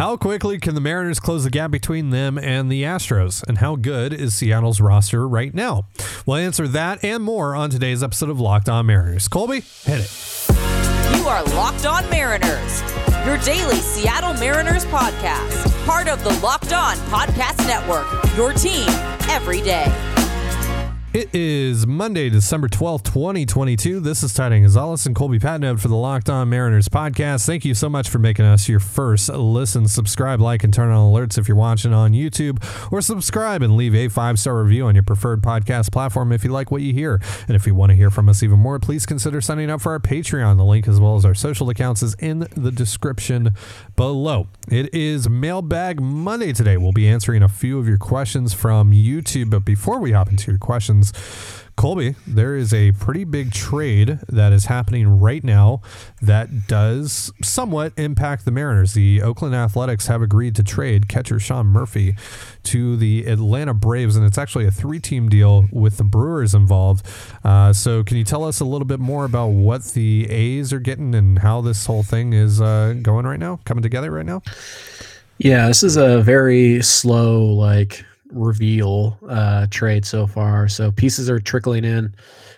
[0.00, 3.46] How quickly can the Mariners close the gap between them and the Astros?
[3.46, 5.88] And how good is Seattle's roster right now?
[6.24, 9.28] We'll answer that and more on today's episode of Locked On Mariners.
[9.28, 10.48] Colby, hit it.
[11.18, 12.80] You are Locked On Mariners,
[13.26, 18.06] your daily Seattle Mariners podcast, part of the Locked On Podcast Network,
[18.38, 18.88] your team
[19.28, 19.84] every day.
[21.12, 23.98] It is Monday, December 12th, 2022.
[23.98, 27.46] This is Ty Gonzalez and Colby Patnode for the Locked On Mariners podcast.
[27.46, 29.88] Thank you so much for making us your first listen.
[29.88, 32.62] Subscribe, like, and turn on alerts if you're watching on YouTube,
[32.92, 36.52] or subscribe and leave a five star review on your preferred podcast platform if you
[36.52, 37.20] like what you hear.
[37.48, 39.90] And if you want to hear from us even more, please consider signing up for
[39.90, 40.58] our Patreon.
[40.58, 43.54] The link, as well as our social accounts, is in the description
[43.96, 44.46] below.
[44.70, 46.76] It is Mailbag Monday today.
[46.76, 49.50] We'll be answering a few of your questions from YouTube.
[49.50, 50.99] But before we hop into your questions,
[51.80, 55.80] Colby, there is a pretty big trade that is happening right now
[56.20, 58.92] that does somewhat impact the Mariners.
[58.92, 62.16] The Oakland Athletics have agreed to trade catcher Sean Murphy
[62.64, 67.06] to the Atlanta Braves, and it's actually a three team deal with the Brewers involved.
[67.42, 70.80] Uh, so, can you tell us a little bit more about what the A's are
[70.80, 74.42] getting and how this whole thing is uh, going right now, coming together right now?
[75.38, 80.68] Yeah, this is a very slow, like reveal uh, trade so far.
[80.68, 82.14] So pieces are trickling in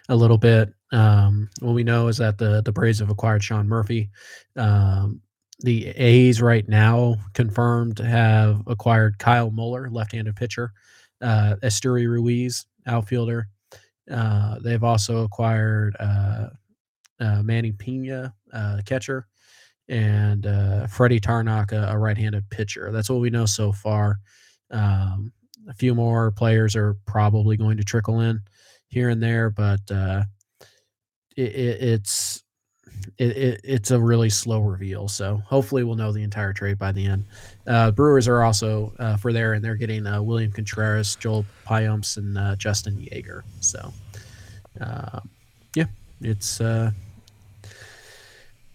[0.09, 0.73] a little bit.
[0.93, 4.11] Um, what we know is that the the Braves have acquired Sean Murphy.
[4.57, 5.23] Um,
[5.61, 10.73] the A's right now confirmed have acquired Kyle Muller, left-handed pitcher,
[11.21, 13.49] uh, Esteury Ruiz, outfielder.
[14.11, 16.49] Uh, they've also acquired uh,
[17.21, 19.27] uh, Manny Pena, uh, catcher,
[19.89, 22.91] and uh, Freddie Tarnok, a, a right-handed pitcher.
[22.91, 24.19] That's what we know so far.
[24.71, 25.33] Um,
[25.69, 28.41] a few more players are probably going to trickle in
[28.89, 30.23] here and there, but uh,
[31.37, 32.43] it, it, it's
[33.19, 35.09] it, it's a really slow reveal.
[35.09, 37.25] So hopefully we'll know the entire trade by the end.
[37.67, 42.17] Uh, Brewers are also uh, for there, and they're getting uh, William Contreras, Joel Payamps,
[42.17, 43.43] and uh, Justin Yeager.
[43.61, 43.93] So
[44.81, 45.21] uh,
[45.75, 45.87] yeah,
[46.21, 46.61] it's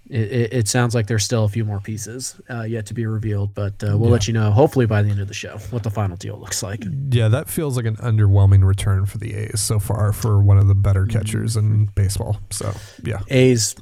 [0.10, 3.06] uh, it, it, sounds like there's still a few more pieces uh, yet to be
[3.06, 4.14] revealed, but uh, we'll yeah.
[4.14, 6.64] let you know hopefully by the end of the show what the final deal looks
[6.64, 6.84] like.
[7.10, 10.68] Yeah, that feels like an underwhelming return for the A's so far for one of
[10.68, 11.74] the better catchers mm-hmm.
[11.74, 12.40] in baseball.
[12.52, 12.74] So
[13.04, 13.76] yeah, A's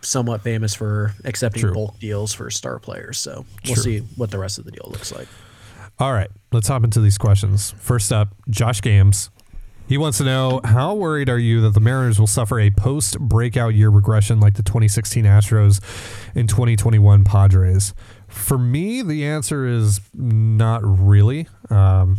[0.00, 1.74] somewhat famous for accepting True.
[1.74, 3.18] bulk deals for star players.
[3.18, 3.82] So we'll True.
[3.82, 5.28] see what the rest of the deal looks like.
[5.98, 7.72] All right, let's hop into these questions.
[7.78, 9.30] First up, Josh Games
[9.92, 13.18] he wants to know how worried are you that the Mariners will suffer a post
[13.20, 15.82] breakout year regression like the 2016 Astros
[16.34, 17.92] and 2021 Padres?
[18.26, 21.46] For me, the answer is not really.
[21.68, 22.16] Um,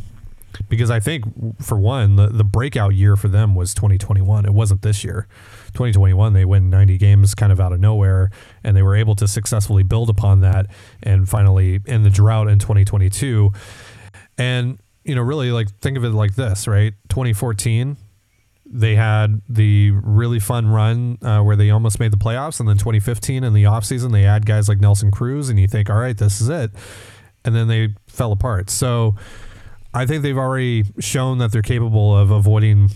[0.70, 1.26] because I think,
[1.60, 4.46] for one, the, the breakout year for them was 2021.
[4.46, 5.28] It wasn't this year.
[5.70, 8.30] 2021, they win 90 games kind of out of nowhere,
[8.64, 10.68] and they were able to successfully build upon that
[11.02, 13.52] and finally end the drought in 2022.
[14.38, 16.94] And you know, really like think of it like this, right?
[17.10, 17.98] 2014,
[18.66, 22.60] they had the really fun run uh, where they almost made the playoffs.
[22.60, 25.90] And then 2015 in the offseason, they had guys like Nelson Cruz, and you think,
[25.90, 26.72] all right, this is it.
[27.46, 28.70] And then they fell apart.
[28.70, 29.16] So
[29.94, 32.90] I think they've already shown that they're capable of avoiding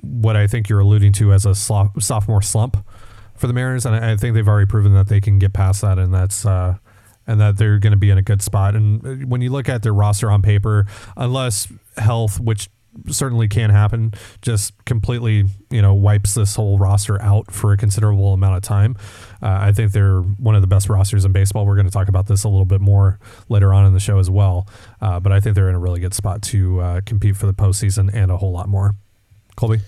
[0.00, 2.84] what I think you're alluding to as a sophomore slump
[3.36, 3.86] for the Mariners.
[3.86, 5.98] And I think they've already proven that they can get past that.
[5.98, 6.78] And that's, uh,
[7.26, 8.74] and that they're going to be in a good spot.
[8.74, 12.68] And uh, when you look at their roster on paper, unless health, which
[13.08, 14.12] certainly can happen,
[14.42, 18.96] just completely you know wipes this whole roster out for a considerable amount of time.
[19.42, 21.66] Uh, I think they're one of the best rosters in baseball.
[21.66, 23.18] We're going to talk about this a little bit more
[23.48, 24.68] later on in the show as well.
[25.00, 27.54] Uh, but I think they're in a really good spot to uh, compete for the
[27.54, 28.94] postseason and a whole lot more.
[29.56, 29.80] Colby.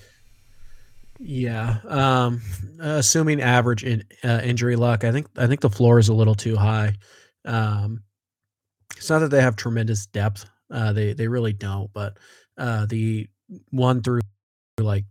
[1.20, 2.42] Yeah, um,
[2.80, 6.34] assuming average in, uh, injury luck, I think I think the floor is a little
[6.34, 6.94] too high.
[7.44, 8.02] Um,
[8.96, 10.46] it's not that they have tremendous depth.
[10.70, 11.92] Uh, they they really don't.
[11.92, 12.18] But
[12.56, 13.28] uh, the
[13.70, 14.20] one through
[14.80, 15.04] like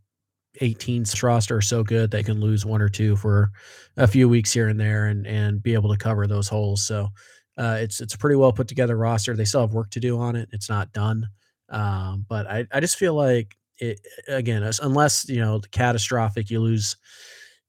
[0.62, 3.52] 18 roster are so good they can lose one or two for
[3.98, 6.86] a few weeks here and there and and be able to cover those holes.
[6.86, 7.10] So
[7.58, 9.36] uh, it's it's a pretty well put together roster.
[9.36, 10.50] They still have work to do on it.
[10.52, 11.28] It's not done.
[11.70, 16.98] Um, but I, I just feel like it again, unless you know catastrophic, you lose,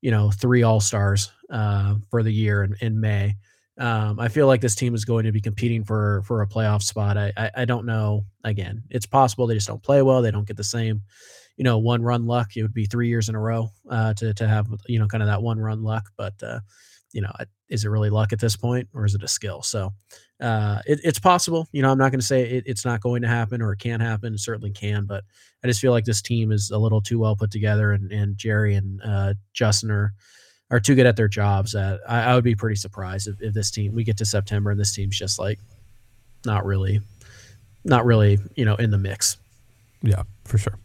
[0.00, 3.36] you know, three all stars uh, for the year in, in May.
[3.76, 6.82] Um, I feel like this team is going to be competing for for a playoff
[6.82, 7.18] spot.
[7.18, 8.24] I, I, I don't know.
[8.44, 10.22] Again, it's possible they just don't play well.
[10.22, 11.02] They don't get the same,
[11.56, 12.56] you know, one run luck.
[12.56, 15.22] It would be three years in a row uh, to to have you know kind
[15.22, 16.08] of that one run luck.
[16.16, 16.60] But uh,
[17.12, 17.32] you know,
[17.68, 19.62] is it really luck at this point, or is it a skill?
[19.62, 19.92] So
[20.40, 21.68] uh, it, it's possible.
[21.72, 23.78] You know, I'm not going to say it, it's not going to happen or it
[23.78, 24.34] can't happen.
[24.34, 25.24] It certainly can, but
[25.62, 28.36] I just feel like this team is a little too well put together, and and
[28.36, 30.14] Jerry and uh, Justin are
[30.74, 33.54] are too good at their jobs that I, I would be pretty surprised if, if,
[33.54, 35.60] this team we get to September and this team's just like
[36.44, 37.00] not really,
[37.84, 39.36] not really, you know, in the mix.
[40.02, 40.76] Yeah, for sure.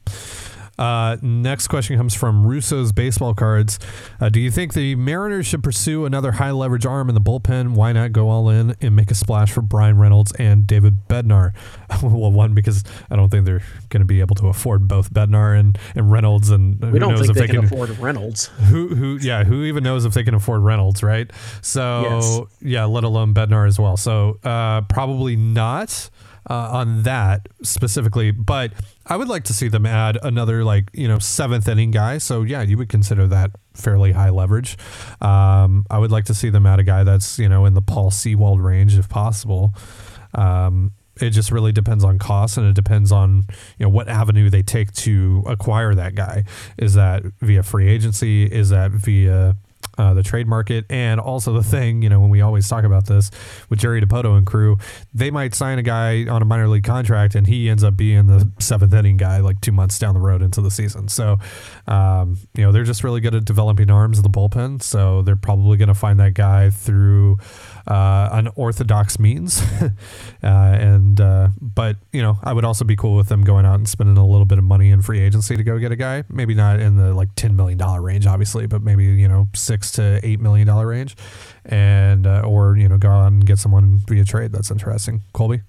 [0.80, 3.80] Uh, next question comes from Russo's baseball cards.
[4.22, 7.74] Uh, do you think the Mariners should pursue another high leverage arm in the bullpen?
[7.74, 11.54] Why not go all in and make a splash for Bryan Reynolds and David Bednar?
[12.02, 15.60] well, one because I don't think they're going to be able to afford both Bednar
[15.60, 18.46] and, and Reynolds, and we don't think they, they, can, afford Reynolds.
[18.70, 21.30] Who who yeah who even knows if they can afford Reynolds, right?
[21.62, 22.42] So yes.
[22.62, 23.98] yeah, let alone Bednar as well.
[23.98, 26.10] So uh, probably not
[26.50, 28.72] uh, on that specifically, but
[29.06, 32.18] I would like to see them add another like you know seventh inning guy.
[32.20, 34.78] So yeah, you would consider that fairly high leverage.
[35.22, 37.82] Um, I would like to see them add a guy that's you know in the
[37.82, 39.74] Paul Sewald range if possible.
[40.34, 40.92] Um,
[41.22, 43.46] it just really depends on cost and it depends on
[43.78, 46.44] you know what avenue they take to acquire that guy.
[46.78, 48.46] Is that via free agency?
[48.46, 49.56] Is that via
[50.00, 53.06] uh, the trade market, and also the thing, you know, when we always talk about
[53.06, 53.30] this
[53.70, 54.78] with Jerry Dipoto and crew,
[55.14, 58.28] they might sign a guy on a minor league contract, and he ends up being
[58.28, 61.10] the seventh inning guy like two months down the road into the season.
[61.10, 61.38] So,
[61.86, 64.82] um, you know, they're just really good at developing arms of the bullpen.
[64.82, 67.38] So they're probably going to find that guy through
[67.88, 69.62] uh, unorthodox means.
[69.82, 69.88] uh,
[70.44, 73.88] and uh, but you know, I would also be cool with them going out and
[73.88, 76.24] spending a little bit of money in free agency to go get a guy.
[76.30, 79.92] Maybe not in the like ten million dollar range, obviously, but maybe you know six
[79.94, 81.16] to eight million dollar range,
[81.66, 84.52] and uh, or you know go out and get someone via trade.
[84.52, 85.62] That's interesting, Colby.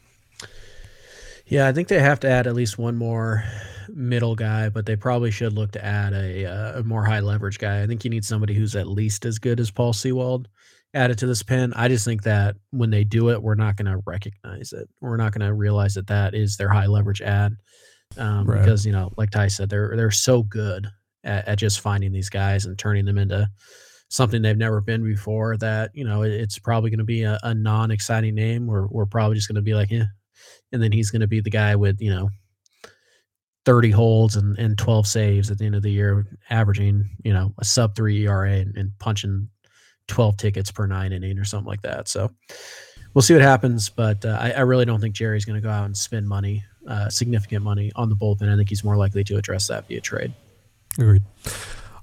[1.46, 3.44] Yeah, I think they have to add at least one more
[3.88, 7.82] middle guy, but they probably should look to add a, a more high leverage guy.
[7.82, 10.48] I think you need somebody who's at least as good as Paul Sewald
[10.94, 11.72] added to this pen.
[11.74, 14.88] I just think that when they do it, we're not going to recognize it.
[15.00, 17.56] We're not going to realize that that is their high leverage ad
[18.18, 18.60] um, right.
[18.60, 20.88] because you know, like Ty said, they're they're so good
[21.24, 23.48] at, at, just finding these guys and turning them into
[24.08, 25.56] something they've never been before.
[25.56, 28.66] That you know, it, it's probably going to be a, a non exciting name.
[28.66, 30.06] We're we're probably just going to be like, yeah,
[30.72, 32.30] and then he's going to be the guy with you know.
[33.66, 37.52] 30 holds and, and 12 saves at the end of the year, averaging, you know,
[37.58, 39.50] a sub three ERA and, and punching
[40.10, 42.08] 12 tickets per nine inning or something like that.
[42.08, 42.30] So
[43.14, 43.88] we'll see what happens.
[43.88, 46.64] But uh, I, I, really don't think Jerry's going to go out and spend money,
[46.86, 48.52] uh, significant money on the bullpen.
[48.52, 50.32] I think he's more likely to address that via trade.
[50.98, 51.22] Agreed.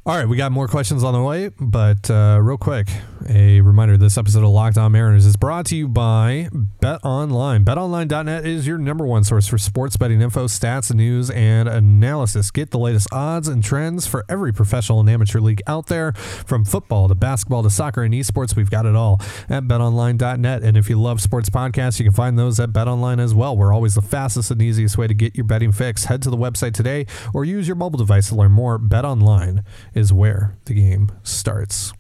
[0.08, 2.88] All right, we got more questions on the way, but uh, real quick,
[3.28, 6.48] a reminder this episode of Locked On Mariners is brought to you by
[6.82, 7.66] BetOnline.
[7.66, 12.52] BetOnline.net is your number one source for sports betting info, stats, news, and analysis.
[12.52, 16.14] Get the latest odds and trends for every professional and amateur league out there.
[16.14, 19.20] From football to basketball to soccer and esports, we've got it all
[19.50, 20.64] at BetOnline.net.
[20.64, 23.58] And if you love sports podcasts, you can find those at BetOnline as well.
[23.58, 26.06] We're always the fastest and easiest way to get your betting fix.
[26.06, 28.80] Head to the website today or use your mobile device to learn more.
[28.80, 29.66] BetOnline
[29.98, 31.92] is where the game starts.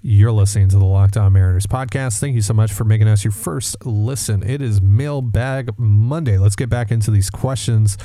[0.00, 2.20] You're listening to the Locked On Mariners podcast.
[2.20, 4.42] Thank you so much for making us your first listen.
[4.42, 6.38] It is Mailbag Monday.
[6.38, 7.98] Let's get back into these questions,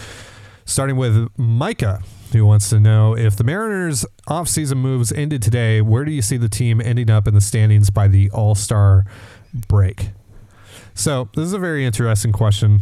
[0.66, 2.02] starting with Micah,
[2.34, 6.36] who wants to know if the Mariners' offseason moves ended today, where do you see
[6.36, 9.06] the team ending up in the standings by the All Star
[9.70, 10.10] break?
[10.96, 12.82] So, this is a very interesting question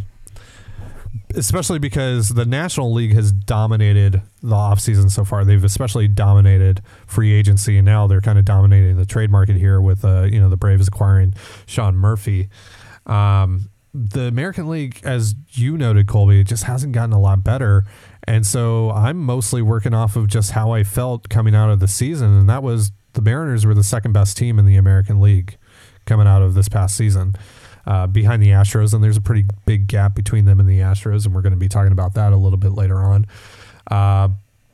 [1.34, 5.44] especially because the National League has dominated the offseason so far.
[5.44, 9.80] They've especially dominated free agency, and now they're kind of dominating the trade market here
[9.80, 11.34] with uh, you know the Braves acquiring
[11.66, 12.48] Sean Murphy.
[13.06, 17.84] Um, the American League, as you noted, Colby, just hasn't gotten a lot better.
[18.24, 21.88] And so I'm mostly working off of just how I felt coming out of the
[21.88, 25.58] season, and that was the Mariners were the second best team in the American League
[26.06, 27.34] coming out of this past season
[27.86, 31.24] uh, behind the Astros, and there's a pretty big gap between them and the Astros,
[31.24, 33.26] and we're going to be talking about that a little bit later on.
[33.90, 34.28] Uh,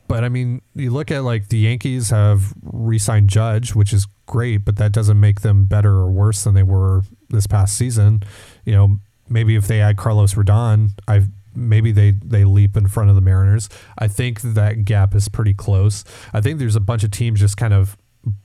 [0.07, 4.65] but I mean, you look at like the Yankees have re-signed Judge, which is great,
[4.65, 8.23] but that doesn't make them better or worse than they were this past season.
[8.65, 8.99] You know,
[9.29, 13.21] maybe if they add Carlos Rodon, I maybe they they leap in front of the
[13.21, 13.69] Mariners.
[13.97, 16.03] I think that gap is pretty close.
[16.33, 17.95] I think there's a bunch of teams just kind of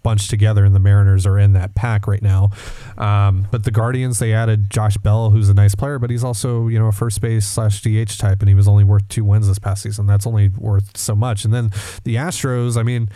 [0.03, 2.51] bunched together, and the Mariners are in that pack right now.
[2.97, 6.69] Um, but the Guardians, they added Josh Bell, who's a nice player, but he's also
[6.69, 9.49] you know a first base slash DH type, and he was only worth two wins
[9.49, 10.07] this past season.
[10.07, 11.45] That's only worth so much.
[11.45, 11.71] And then
[12.05, 13.09] the Astros, I mean.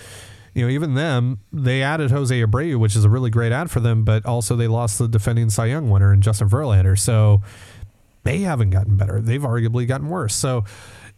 [0.55, 3.79] You know, even them, they added Jose Abreu, which is a really great ad for
[3.79, 6.99] them, but also they lost the defending Cy Young winner and Justin Verlander.
[6.99, 7.43] So
[8.25, 9.21] they haven't gotten better.
[9.21, 10.35] They've arguably gotten worse.
[10.35, 10.65] So,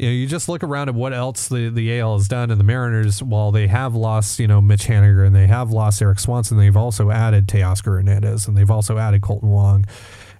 [0.00, 2.58] you know, you just look around at what else the, the AL has done, and
[2.58, 6.18] the Mariners, while they have lost, you know, Mitch Haniger and they have lost Erik
[6.18, 9.84] Swanson, they've also added Teoscar Hernandez and they've also added Kolten Wong.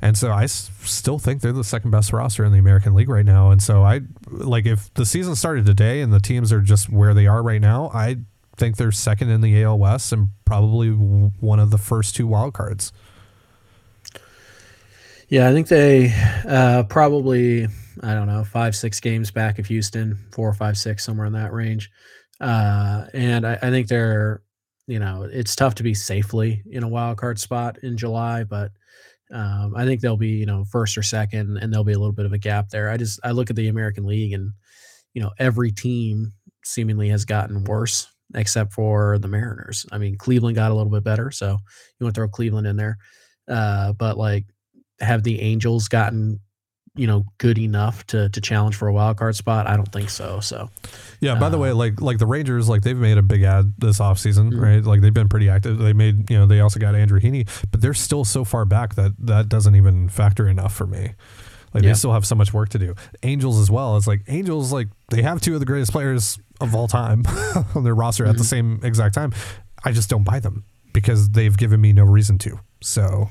[0.00, 3.10] And so I s- still think they're the second best roster in the American League
[3.10, 3.50] right now.
[3.50, 4.00] And so I
[4.30, 7.60] like if the season started today and the teams are just where they are right
[7.60, 8.16] now, I
[8.56, 12.54] think they're second in the AL West and probably one of the first two wild
[12.54, 12.94] cards.
[15.28, 16.14] Yeah, I think they
[16.48, 17.68] uh, probably
[18.02, 21.52] I don't know five six games back of Houston, four five six somewhere in that
[21.52, 21.90] range,
[22.40, 24.42] uh, and I, I think they're
[24.86, 28.72] you know it's tough to be safely in a wild card spot in July, but
[29.32, 32.12] um, I think they'll be you know first or second, and there'll be a little
[32.12, 32.90] bit of a gap there.
[32.90, 34.52] I just I look at the American League, and
[35.12, 36.32] you know every team
[36.64, 39.84] seemingly has gotten worse except for the Mariners.
[39.90, 42.76] I mean, Cleveland got a little bit better, so you want to throw Cleveland in
[42.76, 42.96] there,
[43.48, 44.46] uh, but like
[45.00, 46.40] have the Angels gotten
[46.96, 49.66] you know good enough to to challenge for a wild card spot?
[49.66, 50.40] I don't think so.
[50.40, 50.70] So
[51.20, 51.36] yeah.
[51.36, 53.98] By uh, the way, like like the Rangers, like they've made a big ad this
[53.98, 54.60] offseason, mm-hmm.
[54.60, 54.84] right?
[54.84, 55.78] Like they've been pretty active.
[55.78, 58.94] They made you know they also got Andrew Heaney, but they're still so far back
[58.96, 61.14] that that doesn't even factor enough for me.
[61.72, 61.90] Like yeah.
[61.90, 62.94] they still have so much work to do.
[63.22, 63.96] Angels as well.
[63.96, 67.22] It's like Angels, like they have two of the greatest players of all time
[67.74, 68.30] on their roster mm-hmm.
[68.30, 68.78] at the mm-hmm.
[68.78, 69.32] same exact time.
[69.84, 72.58] I just don't buy them because they've given me no reason to.
[72.80, 73.28] So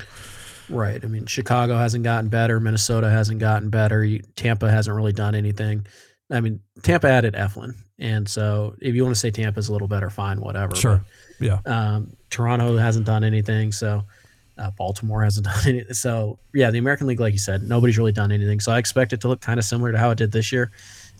[0.70, 1.02] Right.
[1.04, 2.60] I mean, Chicago hasn't gotten better.
[2.60, 4.18] Minnesota hasn't gotten better.
[4.36, 5.86] Tampa hasn't really done anything.
[6.30, 9.88] I mean, Tampa added Eflin, and so if you want to say Tampa's a little
[9.88, 10.76] better, fine, whatever.
[10.76, 11.04] Sure.
[11.38, 11.58] But, yeah.
[11.66, 14.04] Um, Toronto hasn't done anything, so
[14.60, 15.94] uh, Baltimore hasn't done anything.
[15.94, 18.60] So yeah, the American League, like you said, nobody's really done anything.
[18.60, 20.70] So I expect it to look kind of similar to how it did this year.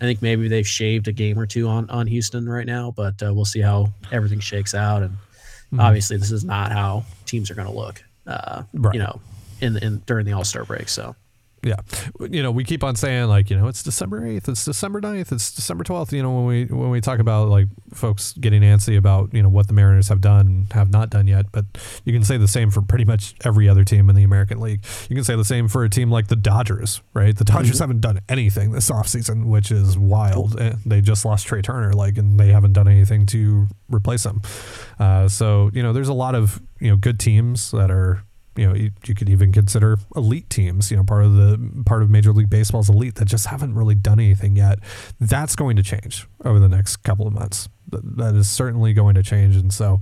[0.00, 3.23] I think maybe they've shaved a game or two on on Houston right now, but
[3.23, 5.02] uh, we'll see how everything shakes out.
[5.02, 5.80] And mm-hmm.
[5.80, 8.02] obviously, this is not how teams are going to look.
[8.26, 8.95] Uh, right.
[8.95, 9.21] You know,
[9.60, 10.88] in, in during the All Star break.
[10.88, 11.16] So
[11.62, 11.76] yeah
[12.20, 15.32] you know we keep on saying like you know it's december 8th it's december 9th
[15.32, 18.96] it's december 12th you know when we when we talk about like folks getting antsy
[18.96, 21.66] about you know what the mariners have done have not done yet but
[22.04, 24.82] you can say the same for pretty much every other team in the american league
[25.08, 27.82] you can say the same for a team like the dodgers right the dodgers mm-hmm.
[27.82, 30.52] haven't done anything this offseason which is wild
[30.86, 34.40] they just lost trey turner like and they haven't done anything to replace him
[34.98, 38.22] uh, so you know there's a lot of you know good teams that are
[38.60, 42.02] you know you, you, could even consider elite teams you know part of the part
[42.02, 44.78] of major league baseball's elite that just haven't really done anything yet.
[45.18, 47.70] That's going to change over the next couple of months.
[47.88, 49.56] That is certainly going to change.
[49.56, 50.00] And so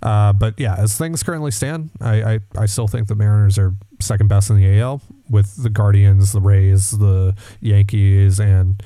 [0.00, 3.74] uh, but yeah as things currently stand I, I, I still think the mariners are
[4.00, 8.80] second best in the al with the guardians the rays the yankees and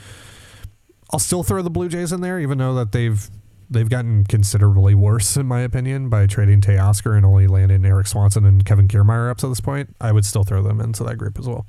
[1.13, 3.29] i'll still throw the blue jays in there even though that they've
[3.73, 8.45] they've gotten considerably worse, in my opinion, by trading Teoscar and only landing Erik Swanson
[8.45, 9.97] and Kevin Kiermaier up to this point.
[10.01, 11.67] I would still throw them into that group as well.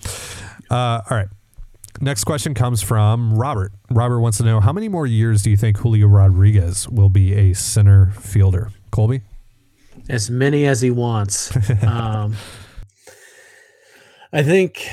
[0.70, 1.28] Uh, all right.
[2.02, 3.72] Next question comes from Robert.
[3.90, 7.34] Robert wants to know how many more years do you think Julio Rodriguez will be
[7.34, 8.72] a center fielder?
[8.92, 9.22] Colby?
[10.10, 11.56] As many as he wants.
[11.84, 12.36] um,
[14.32, 14.88] I think.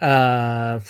[0.00, 0.80] Uh,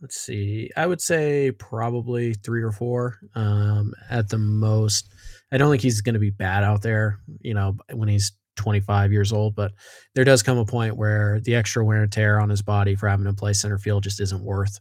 [0.00, 0.70] let's see.
[0.76, 5.12] I would say probably three or four um, at the most.
[5.52, 9.12] I don't think he's going to be bad out there, you know, when he's 25
[9.12, 9.72] years old, but
[10.14, 13.08] there does come a point where the extra wear and tear on his body for
[13.08, 14.80] having to play center field just isn't worth,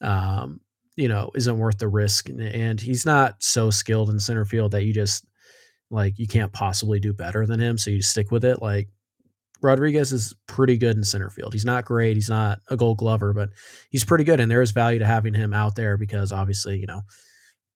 [0.00, 0.60] um,
[0.96, 2.28] you know, isn't worth the risk.
[2.28, 5.24] And he's not so skilled in center field that you just
[5.90, 8.60] like you can't possibly do better than him, so you stick with it.
[8.60, 8.88] Like
[9.60, 11.52] Rodriguez is pretty good in center field.
[11.52, 12.16] He's not great.
[12.16, 13.50] He's not a gold glover, but
[13.90, 14.40] he's pretty good.
[14.40, 17.02] And there is value to having him out there because obviously, you know,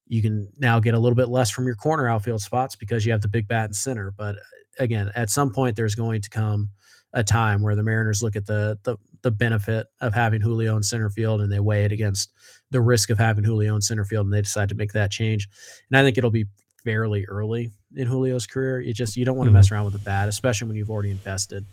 [0.07, 3.13] you can now get a little bit less from your corner outfield spots because you
[3.13, 4.13] have the big bat in center.
[4.17, 4.41] But uh,
[4.79, 6.71] again, at some point, there's going to come
[7.15, 10.83] a time where the Mariners look at the the, the benefit of having Julio in
[10.83, 12.31] center field and they weigh it against
[12.71, 15.49] the risk of having Julio in center field and they decide to make that change.
[15.91, 16.47] And I think it'll be
[16.85, 18.81] fairly early in Julio's career.
[18.81, 19.59] You just you don't want to mm-hmm.
[19.59, 21.65] mess around with the bat, especially when you've already invested.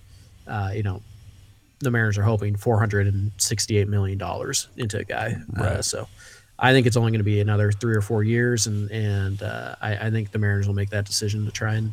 [0.47, 1.01] Uh, you know,
[1.79, 5.35] the Mariners are hoping four hundred and sixty-eight million dollars into a guy.
[5.57, 5.71] Uh, right.
[5.73, 6.07] Uh, so,
[6.57, 9.75] I think it's only going to be another three or four years, and and uh,
[9.81, 11.91] I, I, think the Mariners will make that decision to try and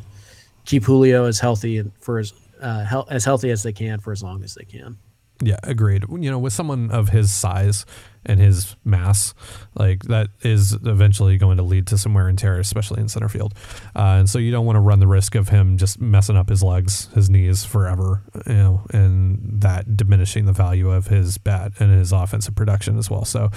[0.65, 4.23] keep Julio as healthy and for as uh, as healthy as they can for as
[4.23, 4.97] long as they can.
[5.41, 6.03] Yeah, agreed.
[6.09, 7.85] You know, with someone of his size
[8.25, 9.33] and his mass,
[9.75, 13.29] like that is eventually going to lead to some wear and tear, especially in center
[13.29, 13.53] field.
[13.95, 16.49] Uh, and so you don't want to run the risk of him just messing up
[16.49, 21.71] his legs, his knees forever, you know, and that diminishing the value of his bat
[21.79, 23.23] and his offensive production as well.
[23.23, 23.49] So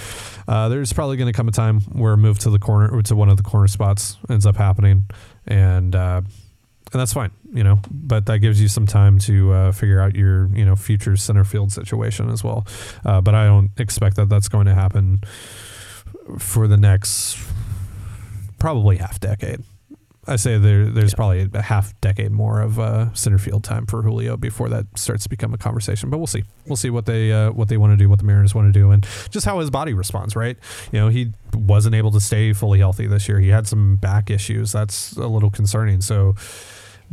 [0.47, 3.15] uh, there's probably going to come a time where a move to the corner to
[3.15, 5.05] one of the corner spots ends up happening,
[5.47, 6.21] and uh,
[6.93, 7.79] and that's fine, you know.
[7.89, 11.43] But that gives you some time to uh, figure out your, you know, future center
[11.43, 12.65] field situation as well.
[13.05, 15.21] Uh, but I don't expect that that's going to happen
[16.37, 17.37] for the next
[18.59, 19.63] probably half decade.
[20.27, 21.15] I say there, there's yeah.
[21.15, 25.23] probably a half decade more of uh, center field time for Julio before that starts
[25.23, 26.11] to become a conversation.
[26.11, 26.43] But we'll see.
[26.67, 28.79] We'll see what they uh, what they want to do, what the Mariners want to
[28.79, 30.35] do, and just how his body responds.
[30.35, 30.57] Right?
[30.91, 33.39] You know, he wasn't able to stay fully healthy this year.
[33.39, 34.71] He had some back issues.
[34.71, 36.01] That's a little concerning.
[36.01, 36.35] So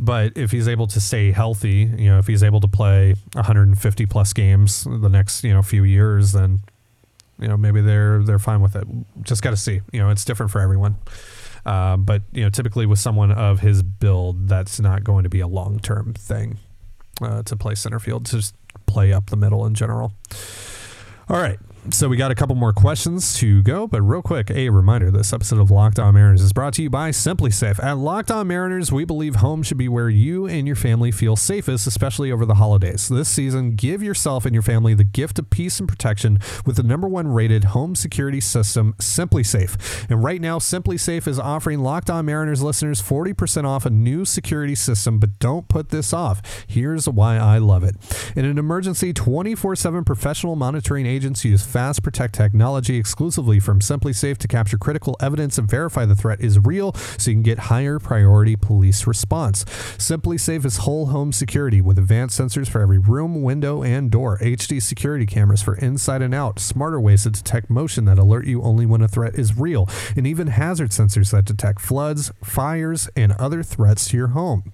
[0.01, 4.05] But if he's able to stay healthy, you know, if he's able to play 150
[4.05, 6.61] plus games the next, you know, few years, then
[7.37, 8.87] you know maybe they're they're fine with it.
[9.21, 9.81] Just got to see.
[9.91, 10.95] You know, it's different for everyone.
[11.65, 15.41] Uh, but you know, typically with someone of his build, that's not going to be
[15.41, 16.59] a long term thing
[17.21, 18.25] uh, to play center field.
[18.27, 20.13] To just play up the middle in general.
[21.27, 21.59] All right.
[21.91, 25.33] So we got a couple more questions to go, but real quick, a reminder: this
[25.33, 27.83] episode of Locked On Mariners is brought to you by SimpliSafe.
[27.83, 31.35] At Locked On Mariners, we believe home should be where you and your family feel
[31.35, 33.09] safest, especially over the holidays.
[33.09, 36.83] This season, give yourself and your family the gift of peace and protection with the
[36.83, 40.05] number one rated home security system, SimpliSafe.
[40.09, 44.75] And right now, SimpliSafe is offering Locked On Mariners listeners 40% off a new security
[44.75, 46.65] system, but don't put this off.
[46.67, 47.95] Here's why I love it.
[48.35, 54.37] In an emergency, 24 7 professional monitoring agents use Fast Protect technology exclusively from SimpliSafe
[54.39, 57.99] to capture critical evidence and verify the threat is real so you can get higher
[57.99, 59.63] priority police response.
[59.97, 64.81] SimpliSafe is whole home security with advanced sensors for every room, window, and door, HD
[64.81, 68.85] security cameras for inside and out, smarter ways to detect motion that alert you only
[68.85, 73.63] when a threat is real, and even hazard sensors that detect floods, fires, and other
[73.63, 74.73] threats to your home.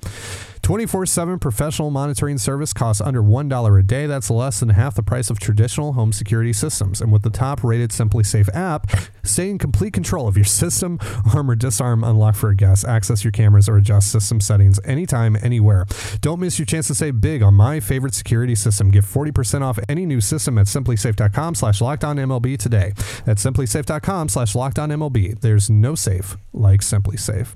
[0.66, 4.08] 24 7 professional monitoring service costs under $1 a day.
[4.08, 7.02] That's less than half the price of traditional home security systems.
[7.02, 8.90] And with the top rated SimpliSafe app,
[9.22, 10.98] stay in complete control of your system,
[11.36, 15.38] arm or disarm, unlock for a guest, access your cameras, or adjust system settings anytime,
[15.44, 15.86] anywhere.
[16.22, 18.90] Don't miss your chance to save big on my favorite security system.
[18.90, 22.94] Get 40% off any new system at simplisafe.com slash MLB today.
[23.24, 25.40] That's simplisafe.com slash MLB.
[25.42, 27.54] There's no safe like SimpliSafe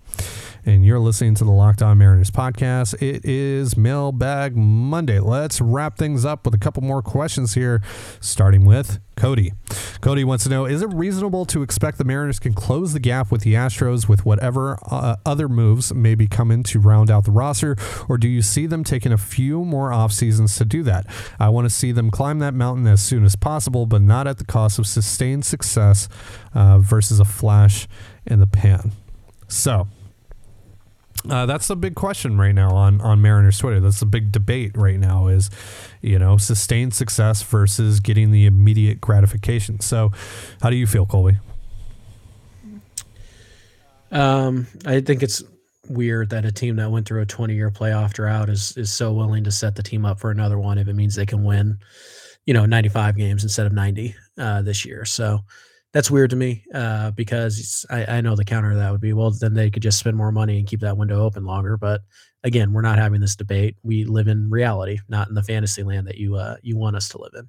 [0.65, 3.01] and you're listening to the Locked On Mariners podcast.
[3.01, 5.19] It is Mailbag Monday.
[5.19, 7.81] Let's wrap things up with a couple more questions here,
[8.19, 9.53] starting with Cody.
[10.01, 13.31] Cody wants to know Is it reasonable to expect the Mariners can close the gap
[13.31, 17.31] with the Astros with whatever uh, other moves may be coming to round out the
[17.31, 17.75] roster,
[18.07, 21.05] or do you see them taking a few more off seasons to do that?
[21.39, 24.37] I want to see them climb that mountain as soon as possible, but not at
[24.37, 26.07] the cost of sustained success
[26.53, 27.87] uh, versus a flash
[28.25, 28.91] in the pan.
[29.47, 29.87] So,
[31.27, 33.79] uh, that's the big question right now on on Mariners Twitter.
[33.79, 35.49] That's the big debate right now is,
[36.01, 39.79] you know, sustained success versus getting the immediate gratification.
[39.81, 40.11] So,
[40.61, 41.37] how do you feel, Colby?
[44.11, 45.43] Um, I think it's
[45.89, 49.11] weird that a team that went through a 20 year playoff drought is is so
[49.11, 51.79] willing to set the team up for another one if it means they can win,
[52.45, 55.03] you know, 95 games instead of 90 uh, this year.
[55.03, 55.39] So
[55.93, 59.31] that's weird to me uh, because I, I, know the counter that would be well
[59.31, 62.01] then they could just spend more money and keep that window open longer but
[62.43, 63.75] again we're not having this debate.
[63.83, 67.09] We live in reality not in the fantasy land that you uh, you want us
[67.09, 67.47] to live in.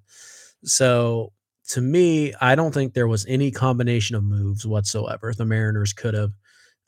[0.64, 1.33] So
[1.68, 5.35] to me i don't think there was any combination of moves whatsoever.
[5.35, 6.33] The mariners could have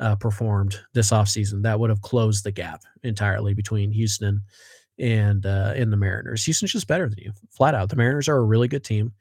[0.00, 1.62] uh, performed this offseason.
[1.62, 4.40] That would have closed the gap entirely between houston
[4.98, 6.44] and uh, the mariners.
[6.44, 7.88] Houston's just better than you flat out.
[7.88, 9.12] The mariners are a really good team.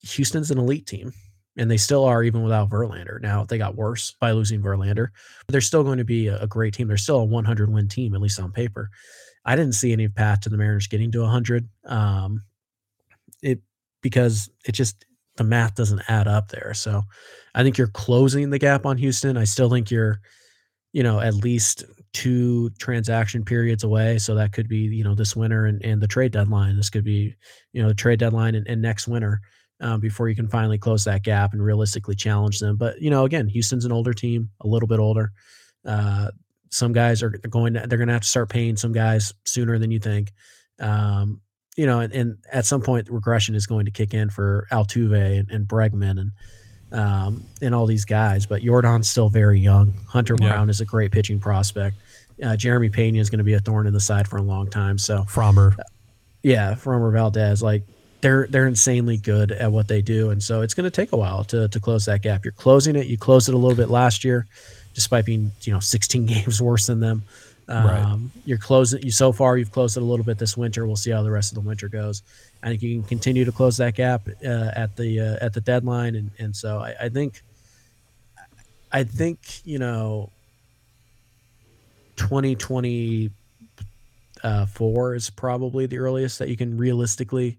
[0.00, 1.12] Houston's an elite team
[1.56, 3.20] and they still are even without Verlander.
[3.20, 5.08] Now they got worse by losing Verlander,
[5.46, 6.88] but they're still going to be a, a great team.
[6.88, 8.90] They're still a 100 win team, at least on paper.
[9.44, 11.68] I didn't see any path to the Mariners getting to 100.
[11.84, 12.42] Um,
[13.42, 13.60] it
[14.00, 15.04] because it just
[15.36, 16.74] the math doesn't add up there.
[16.74, 17.02] So
[17.54, 19.36] I think you're closing the gap on Houston.
[19.36, 20.20] I still think you're,
[20.92, 24.18] you know, at least two transaction periods away.
[24.18, 26.76] So that could be, you know, this winter and, and the trade deadline.
[26.76, 27.34] This could be,
[27.72, 29.40] you know, the trade deadline and, and next winter
[29.82, 32.76] um, before you can finally close that gap and realistically challenge them.
[32.76, 35.32] But you know, again, Houston's an older team, a little bit older.
[35.84, 36.30] Uh,
[36.70, 39.78] some guys are going to they're going to have to start paying some guys sooner
[39.78, 40.32] than you think.
[40.78, 41.40] Um,
[41.76, 45.38] you know, and, and, at some point, regression is going to kick in for Altuve
[45.38, 46.30] and, and Bregman and
[46.92, 48.46] um, and all these guys.
[48.46, 49.94] But Yordan's still very young.
[50.06, 50.48] Hunter yeah.
[50.48, 51.96] Brown is a great pitching prospect.
[52.42, 54.68] Uh, Jeremy Pena is going to be a thorn in the side for a long
[54.68, 54.98] time.
[54.98, 55.82] So Framber, uh,
[56.42, 57.84] yeah, Framber Valdez, like
[58.22, 61.16] they're they're insanely good at what they do, and so it's going to take a
[61.16, 62.44] while to to close that gap.
[62.44, 63.06] You're closing it.
[63.06, 64.46] You closed it a little bit last year,
[64.94, 67.24] despite being you know 16 games worse than them.
[67.68, 68.18] Um, right.
[68.44, 69.02] You're closing.
[69.02, 70.86] You so far you've closed it a little bit this winter.
[70.86, 72.22] We'll see how the rest of the winter goes.
[72.62, 75.60] I think you can continue to close that gap uh, at the uh, at the
[75.60, 77.42] deadline, and and so I, I think
[78.92, 80.30] I think you know
[82.16, 83.32] 2024
[84.44, 87.58] uh, is probably the earliest that you can realistically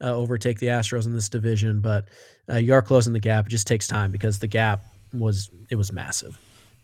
[0.00, 2.06] uh, overtake the Astros in this division, but
[2.50, 3.46] uh, you are closing the gap.
[3.46, 6.38] It just takes time because the gap was it was massive,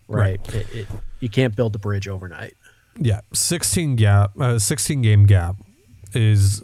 [0.08, 0.40] right?
[0.46, 0.54] right.
[0.54, 0.86] It, it,
[1.20, 2.54] you can't build the bridge overnight.
[2.98, 5.56] Yeah, sixteen gap, uh, sixteen game gap
[6.14, 6.62] is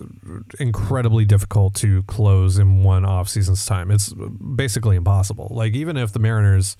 [0.60, 3.90] incredibly difficult to close in one off season's time.
[3.90, 5.48] It's basically impossible.
[5.50, 6.76] Like even if the Mariners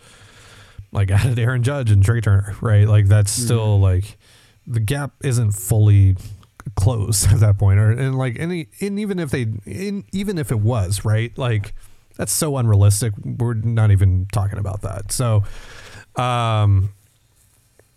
[0.93, 2.87] like added Aaron Judge and Trey Turner, right?
[2.87, 3.83] Like that's still mm.
[3.83, 4.19] like
[4.67, 6.17] the gap isn't fully
[6.77, 10.51] closed at that point, or and like any and even if they in, even if
[10.51, 11.75] it was right, like
[12.17, 13.13] that's so unrealistic.
[13.25, 15.13] We're not even talking about that.
[15.13, 15.45] So,
[16.17, 16.91] um,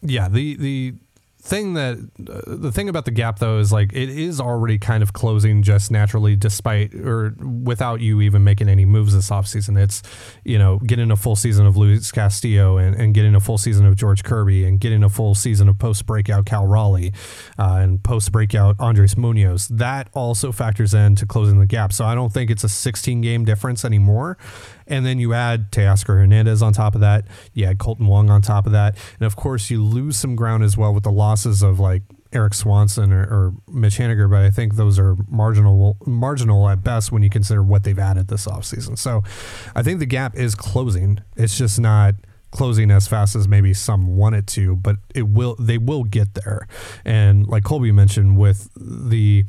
[0.01, 0.93] yeah, the the
[1.41, 5.01] thing that uh, the thing about the gap though is like it is already kind
[5.01, 9.77] of closing just naturally despite or without you even making any moves this offseason.
[9.81, 10.03] It's
[10.45, 13.85] you know getting a full season of Luis Castillo and, and getting a full season
[13.87, 17.11] of George Kirby and getting a full season of post breakout Cal Raleigh
[17.57, 19.67] uh, and post breakout Andres Munoz.
[19.67, 21.91] That also factors into closing the gap.
[21.91, 24.37] So I don't think it's a 16 game difference anymore
[24.91, 27.25] and then you add Teoscar Hernandez on top of that.
[27.53, 28.97] You add Kolten Wong on top of that.
[29.19, 32.53] And of course, you lose some ground as well with the losses of like Erik
[32.53, 37.23] Swanson or, or Mitch Haniger, but I think those are marginal marginal at best when
[37.23, 38.97] you consider what they've added this offseason.
[38.97, 39.23] So
[39.75, 41.19] I think the gap is closing.
[41.37, 42.15] It's just not
[42.51, 46.33] closing as fast as maybe some want it to, but it will they will get
[46.33, 46.67] there.
[47.05, 49.45] And like Colby mentioned with the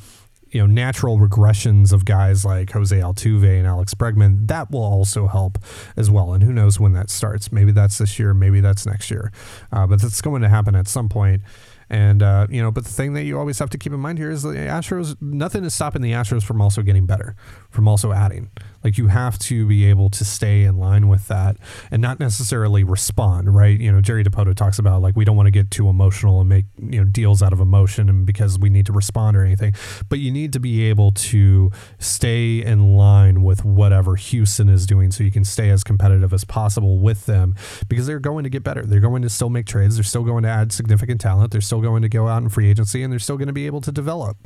[0.53, 5.27] you know natural regressions of guys like Jose Altuve and Alex Bregman, that will also
[5.27, 5.59] help
[5.97, 6.35] as well.
[6.35, 7.51] And who knows when that starts?
[7.51, 9.33] Maybe that's this year, maybe that's next year,
[9.73, 11.43] uh, but that's going to happen at some point.
[11.88, 14.19] And uh, you know, but the thing that you always have to keep in mind
[14.19, 15.21] here is the Astros.
[15.21, 17.35] Nothing is stopping the Astros from also getting better,
[17.71, 18.51] from also adding.
[18.85, 21.57] Like you have to be able to stay in line with that
[21.90, 23.79] and not necessarily respond, right?
[23.79, 26.49] You know, Jerry Dipoto talks about like we don't want to get too emotional and
[26.49, 29.75] make you know deals out of emotion and because we need to respond or anything,
[30.09, 35.11] but you need to be able to stay in line with whatever Houston is doing
[35.11, 37.55] so you can stay as competitive as possible with them
[37.88, 38.85] because they're going to get better.
[38.85, 39.97] They're going to still make trades.
[39.97, 41.53] They're still going to add significant talent.
[41.53, 43.66] They're still going to go out in free agency and they're still going to be
[43.66, 44.37] able to develop.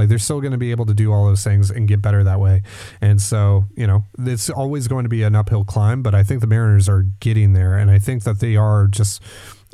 [0.00, 2.24] Like they're still going to be able to do all those things and get better
[2.24, 2.62] that way.
[3.02, 6.40] And so, you know, it's always going to be an uphill climb, but I think
[6.40, 7.76] the Mariners are getting there.
[7.76, 9.22] And I think that they are just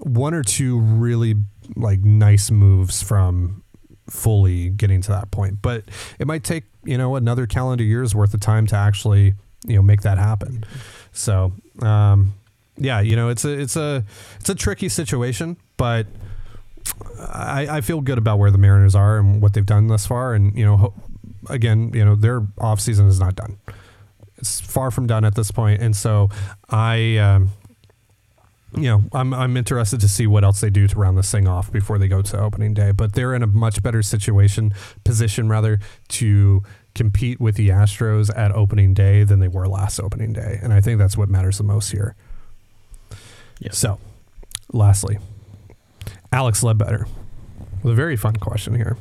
[0.00, 1.36] one or two really
[1.76, 3.62] like nice moves from
[4.10, 5.62] fully getting to that point.
[5.62, 5.84] But
[6.18, 9.34] it might take, you know, another calendar year's worth of time to actually,
[9.64, 10.64] you know, make that happen.
[11.12, 12.34] So, um,
[12.76, 14.04] yeah, you know, it's a it's a
[14.38, 16.06] it's a tricky situation, but
[17.18, 20.34] I, I feel good about where the Mariners are and what they've done thus far.
[20.34, 20.94] And, you know, ho-
[21.48, 23.58] again, you know, their offseason is not done.
[24.38, 25.80] It's far from done at this point.
[25.80, 26.28] And so
[26.68, 27.50] I, um,
[28.76, 31.48] you know, I'm, I'm interested to see what else they do to round this thing
[31.48, 32.90] off before they go to opening day.
[32.90, 36.62] But they're in a much better situation, position rather, to
[36.94, 40.58] compete with the Astros at opening day than they were last opening day.
[40.62, 42.14] And I think that's what matters the most here.
[43.58, 43.72] Yeah.
[43.72, 43.98] So,
[44.72, 45.18] lastly,
[46.32, 47.06] Alex Ledbetter
[47.82, 48.96] with a very fun question here.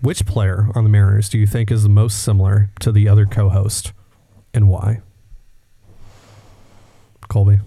[0.00, 3.26] Which player on the Mariners do you think is the most similar to the other
[3.26, 3.92] co host
[4.54, 5.00] and why?
[7.28, 7.60] Colby.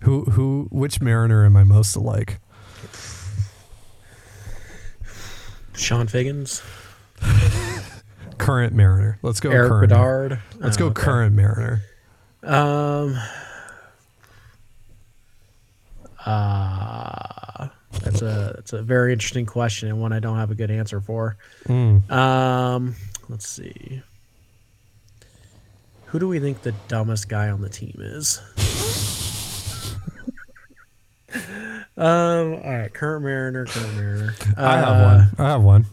[0.00, 2.38] Who who which Mariner am I most alike?
[5.74, 6.62] Chone Figgins,
[8.38, 9.18] Current Mariner.
[9.22, 9.88] Let's go Erik current.
[9.88, 10.40] Bedard.
[10.58, 11.02] Let's Oh, go okay.
[11.02, 11.82] current Mariner.
[12.44, 13.18] Um.
[16.24, 17.68] Uh,
[18.02, 21.00] that's a that's a very interesting question and one I don't have a good answer
[21.00, 21.36] for.
[21.66, 22.10] Mm.
[22.10, 22.96] Um,
[23.28, 24.02] let's see.
[26.06, 28.40] Who do we think the dumbest guy on the team is?
[31.96, 32.54] um.
[32.54, 32.92] All right.
[32.92, 33.66] Current Mariner.
[33.66, 34.34] Current Mariner.
[34.56, 35.30] I have Uh, one.
[35.46, 35.86] I have one.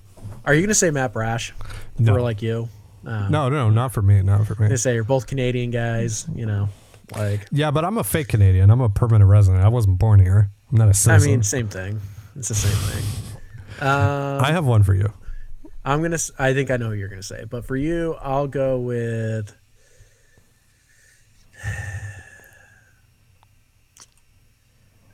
[0.45, 1.53] Are you gonna say Matt Brash?
[1.99, 2.13] No.
[2.15, 2.67] For like you?
[3.05, 4.21] Um, No, no, not for me.
[4.21, 4.67] Not for me.
[4.67, 6.27] They say you're both Canadian guys.
[6.35, 6.69] You know,
[7.15, 8.69] like Yeah, but I'm a fake Canadian.
[8.69, 9.63] I'm a permanent resident.
[9.63, 10.49] I wasn't born here.
[10.71, 11.31] I'm not a I citizen.
[11.31, 11.99] mean, same thing.
[12.35, 13.03] It's the same thing.
[13.87, 15.11] Um, I have one for you.
[15.83, 16.17] I'm gonna.
[16.37, 19.55] I think I know who you're gonna say, but for you, I'll go with.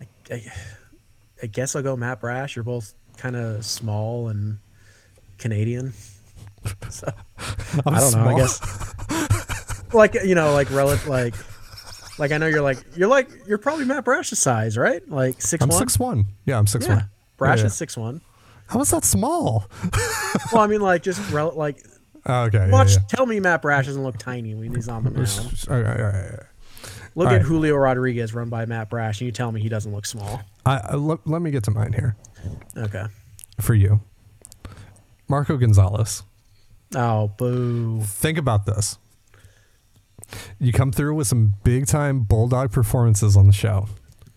[0.02, 0.52] I, I,
[1.44, 2.56] I guess I'll go Matt Brash.
[2.56, 4.60] You're both kind of small and
[5.38, 5.94] Canadian.
[6.90, 7.08] So
[7.86, 8.28] I'm I don't know.
[8.28, 8.60] I guess
[9.94, 11.34] like you know, like relative, like
[12.18, 15.08] like I know you're like you're like you're probably Matt Brash's size, right?
[15.10, 15.78] Like six I'm one.
[15.80, 16.26] six one.
[16.46, 17.10] Yeah, I'm six Yeah, one.
[17.38, 18.22] Brash Yeah, is six one.
[18.68, 19.66] How is that small?
[20.54, 21.84] Well, I mean, like just rel- like
[22.26, 22.70] Oh, okay.
[22.70, 22.92] watch.
[22.92, 22.98] yeah.
[23.10, 25.66] Tell me Matt Brash doesn't look tiny when he's on the mound.
[25.70, 26.40] All right, all right, all right.
[27.16, 27.42] Look All at right.
[27.42, 30.42] Julio Rodriguez run by Matt Brash, and you tell me he doesn't look small.
[30.66, 32.16] I, I, let, let me get to mine here
[32.78, 33.06] Okay.
[33.60, 34.02] for you.
[35.28, 36.24] Marco Gonzalez.
[36.96, 38.02] Oh, boo.
[38.04, 38.98] Think about this.
[40.60, 43.88] You come through with some big time bulldog performances on the show,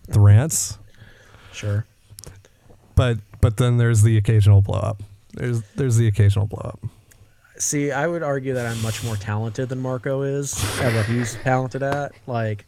[0.07, 0.77] the rants,
[1.51, 1.85] Sure.
[2.95, 5.01] but but then there's the occasional blow up.
[5.33, 6.79] There's there's the occasional blow up.
[7.57, 11.35] See, I would argue that I'm much more talented than Marco is at what he's
[11.35, 12.11] talented at.
[12.25, 12.65] Like,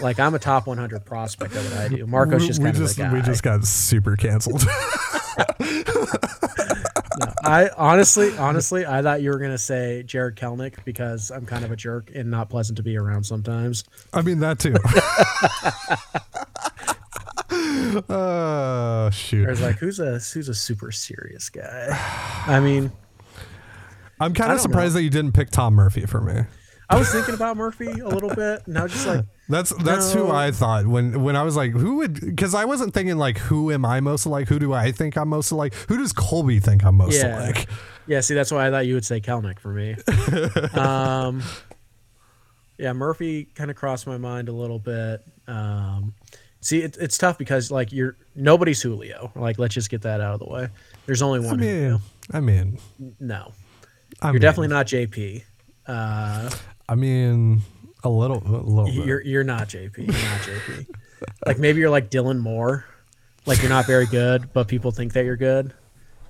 [0.00, 2.06] like I'm a top 100 prospect at what I do.
[2.06, 4.62] Marco's we, just we kind of just we just got super canceled.
[7.20, 11.64] No, I honestly, honestly, I thought you were gonna say Jarred Kelenic because I'm kind
[11.64, 13.84] of a jerk and not pleasant to be around sometimes.
[14.12, 14.74] I mean that too.
[18.08, 19.42] Oh shoot!
[19.42, 19.48] I shoot!
[19.48, 21.88] was like, who's a who's a super serious guy?
[22.46, 22.90] I mean,
[24.20, 24.98] I'm kind of surprised know.
[24.98, 26.42] that you didn't pick Tom Murphy for me.
[26.90, 30.12] I was thinking about Murphy a little bit, and I was just like, That's that's
[30.12, 32.18] who I thought when when I was like, who would?
[32.18, 34.48] Because I wasn't thinking like, who am I most like?
[34.48, 35.74] Who do I think I'm most like?
[35.88, 37.40] Who does Colby think I'm most Yeah.
[37.40, 37.68] like?
[38.06, 38.20] yeah.
[38.20, 39.96] See, that's why I thought you would say Kelenic for me.
[40.80, 41.42] um,
[42.78, 45.22] yeah, Murphy kind of crossed my mind a little bit.
[45.46, 46.14] Um,
[46.60, 49.30] see, it, it's tough because like you're nobody's Julio.
[49.36, 50.68] Like, let's just get that out of the way.
[51.06, 51.54] There's only one.
[51.54, 52.00] I mean, Julio.
[52.32, 52.78] I mean,
[53.20, 53.52] No,
[54.22, 55.42] I you're definitely not JP.
[55.86, 56.50] Uh,
[56.88, 57.62] I mean,
[58.02, 59.06] a little, a little bit.
[59.06, 59.96] You're you're not JP.
[59.96, 60.86] You're not JP.
[61.46, 62.84] like maybe you're like Dylan Moore.
[63.46, 65.74] Like you're not very good, but people think that you're good,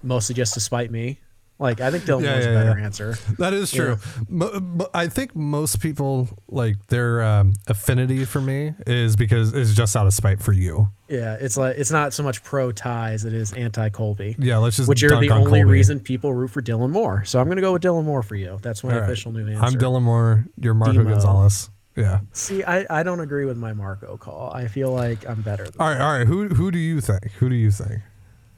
[0.03, 1.19] mostly just to spite me.
[1.59, 2.85] Like I think Dylan Yeah, Moore's yeah, a better yeah.
[2.85, 3.19] answer.
[3.39, 3.97] That is true.
[4.29, 9.73] Mo- mo- I think most people like their um, affinity for me is because it's
[9.75, 10.89] just out of spite for you.
[11.09, 14.35] Yeah, it's like it's not so much pro ties; it is anti Colby.
[14.39, 15.65] Yeah, let's just Which are the on only Colby.
[15.65, 17.25] reason people root for Dylan Moore.
[17.25, 18.59] So I'm gonna go with Dylan Moore for you.
[18.61, 19.05] That's my All right.
[19.05, 19.63] official new answer.
[19.65, 20.47] I'm Dylan Moore.
[20.61, 21.11] You're Marco Demo.
[21.11, 21.71] Gonzalez.
[21.97, 22.21] Yeah.
[22.33, 24.51] See, I, I don't agree with my Marco call.
[24.53, 26.01] I feel like I'm better than All right.
[26.01, 26.27] All right.
[26.27, 27.31] Who who do you think?
[27.39, 28.01] Who do you think?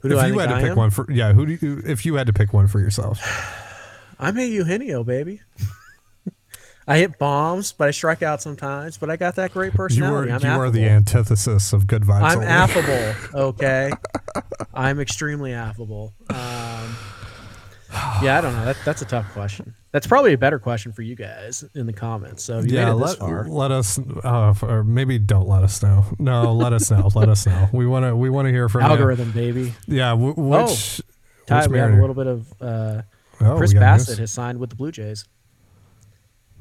[0.01, 0.77] Who do if I you had to I pick am?
[0.77, 3.19] one for yeah, who do you if you had to pick one for yourself?
[4.19, 5.41] I'm a Eugenio, baby.
[6.89, 8.97] I hit bombs, but I strike out sometimes.
[8.97, 10.31] But I got that great You personality.
[10.31, 12.23] are I'm you are the antithesis of good vibes.
[12.23, 12.47] I'm only.
[12.47, 13.41] affable.
[13.49, 13.91] Okay,
[14.75, 16.15] I'm extremely affable.
[16.31, 16.97] Um,
[18.23, 18.65] yeah, I don't know.
[18.65, 19.75] That, that's a tough question.
[19.93, 22.43] That's probably a better question for you guys in the comments.
[22.43, 25.63] So if you Yeah, made it this let, let us uh, or maybe don't let
[25.63, 26.05] us know.
[26.19, 27.09] No, let us know.
[27.15, 27.69] Let us know.
[27.73, 28.89] We want to we want to hear from you.
[28.89, 29.75] algorithm baby.
[29.87, 31.01] Yeah, w- which
[31.47, 33.03] Ty, which we have a little bit of uh,
[33.41, 34.19] Oh, Chris Bassitt news.
[34.19, 35.25] has signed with the Blue Jays.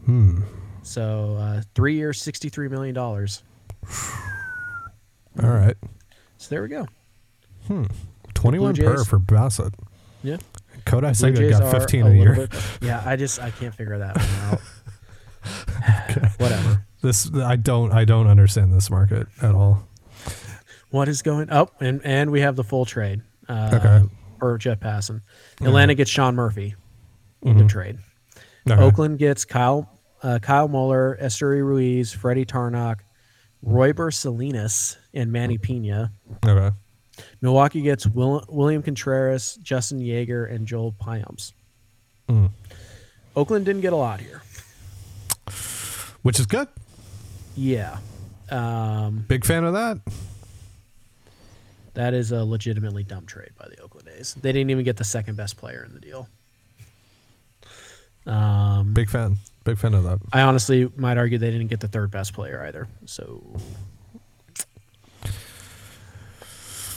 [0.06, 0.42] Hmm.
[0.84, 3.44] So uh, three years, sixty-three million dollars.
[5.42, 5.76] All right.
[6.38, 6.88] So there we go.
[7.68, 7.86] Hmm.
[8.36, 9.74] 21 per for Bassitt.
[10.24, 10.38] Yeah.
[10.86, 12.36] Kodai Jays got 15 a a, year.
[12.36, 14.62] bit- yeah, I just I can't figure that one out.
[16.40, 16.86] Whatever.
[17.02, 19.88] This I don't I don't understand this market at all.
[20.90, 21.82] What is going up?
[21.82, 23.22] and and we have the full trade.
[23.48, 24.10] Uh, Okay.
[24.42, 25.22] Or Jeff Passan,
[25.62, 26.76] Atlanta gets Sean Murphy
[27.44, 27.60] Mm-hmm.
[27.60, 27.98] into trade.
[28.70, 28.82] Okay.
[28.82, 29.90] Oakland gets Kyle
[30.24, 33.02] uh, Kyle Muller, Esteury Ruiz, Freddie Tarnok,
[33.64, 36.12] Royber Salinas, and Manny Pena.
[36.46, 36.76] Okay.
[37.42, 41.54] Milwaukee gets Will, William Contreras, Justin Yeager, and Joel Payamps.
[42.30, 42.50] Mm.
[43.36, 44.42] Oakland didn't get a lot here.
[46.24, 46.68] Which is good.
[47.56, 47.98] Yeah.
[48.50, 50.00] Um, Big fan of that.
[51.94, 54.34] that is a legitimately dumb trade by the Oakland A's.
[54.36, 56.28] They didn't even get the second best player in the deal.
[58.26, 59.38] Um, Big fan.
[59.64, 60.20] Big fan of that.
[60.34, 62.88] I honestly might argue they didn't get the third best player either.
[63.06, 63.44] So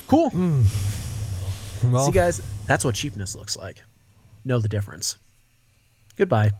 [0.09, 0.31] cool.
[0.31, 0.62] Hmm.
[1.92, 3.83] Well, See, guys, that's what cheapness looks like.
[4.44, 5.16] Know the difference.
[6.16, 6.51] Goodbye.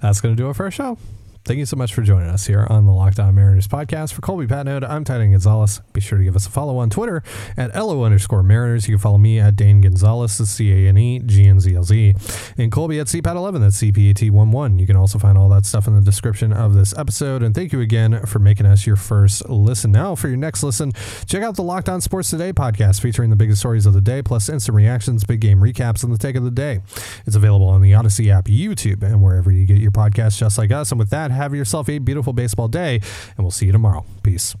[0.00, 0.96] that's going to do it for our show.
[1.44, 4.12] Thank you so much for joining us here on the Locked On Mariners podcast.
[4.12, 5.80] For Colby Patnode, I'm Titan Gonzalez.
[5.94, 7.22] Be sure to give us a follow on Twitter
[7.56, 8.86] at LO underscore Mariners.
[8.86, 11.74] You can follow me at Dane Gonzalez, that's C A N E G N Z
[11.74, 12.14] L Z,
[12.58, 14.78] and Colby at CPAT11, that's CPAT11.
[14.78, 17.42] You can also find all that stuff in the description of this episode.
[17.42, 19.90] And thank you again for making us your first listen.
[19.90, 20.92] Now, for your next listen,
[21.26, 24.22] check out the Locked On Sports Today podcast featuring the biggest stories of the day,
[24.22, 26.80] plus instant reactions, big game recaps, and the take of the day.
[27.26, 30.70] It's available on the Odyssey app, YouTube, and wherever you get your podcasts, just like
[30.70, 30.90] us.
[30.92, 32.96] And with that, have yourself a beautiful baseball day,
[33.36, 34.04] and we'll see you tomorrow.
[34.22, 34.54] Peace.